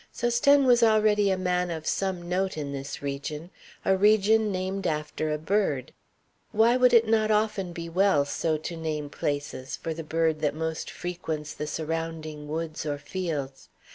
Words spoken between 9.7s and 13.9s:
for the bird that most frequents the surrounding woods or fields?